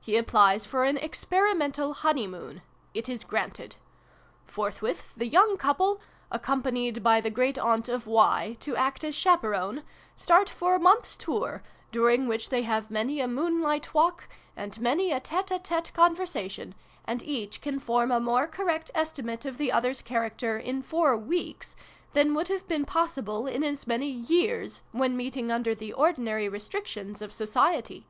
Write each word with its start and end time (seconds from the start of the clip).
He 0.00 0.16
applies 0.16 0.64
for 0.64 0.84
an 0.84 0.96
Experimental 0.96 1.92
Honeymoon. 1.92 2.62
It 2.94 3.10
is 3.10 3.24
granted. 3.24 3.76
Forthwith 4.46 5.12
the 5.14 5.26
young 5.28 5.58
couple 5.58 6.00
accompanied 6.30 7.02
by 7.02 7.20
the 7.20 7.28
great 7.28 7.58
aunt 7.58 7.86
of 7.90 8.06
K, 8.06 8.56
to 8.58 8.74
act 8.74 9.04
as 9.04 9.14
chaperone 9.14 9.82
start 10.14 10.48
for 10.48 10.74
a 10.76 10.78
month's 10.78 11.14
tour, 11.14 11.62
during 11.92 12.26
which 12.26 12.48
they 12.48 12.62
have 12.62 12.90
many 12.90 13.20
a 13.20 13.28
moonlight 13.28 13.92
walk, 13.92 14.30
and 14.56 14.80
many 14.80 15.12
a 15.12 15.20
tete 15.20 15.50
a 15.50 15.58
tete 15.58 15.92
conversation, 15.92 16.74
and 17.04 17.22
each 17.22 17.60
can 17.60 17.74
ix] 17.74 17.82
THE 17.82 17.86
FAREWELL 17.86 18.08
PARTY. 18.08 18.08
137 18.08 18.08
form 18.08 18.10
a 18.10 18.24
more 18.24 18.46
correct 18.86 18.90
estimate 18.94 19.44
of 19.44 19.58
the 19.58 19.70
other's 19.70 20.00
character, 20.00 20.56
in 20.56 20.80
four 20.80 21.18
weeks, 21.18 21.76
than 22.14 22.32
would 22.32 22.48
have 22.48 22.66
been 22.66 22.86
possible 22.86 23.46
in 23.46 23.62
as 23.62 23.86
many 23.86 24.08
years, 24.08 24.82
when 24.92 25.18
meeting 25.18 25.52
under 25.52 25.74
the 25.74 25.92
ordinary 25.92 26.48
restrictions 26.48 27.20
of 27.20 27.30
Society. 27.30 28.06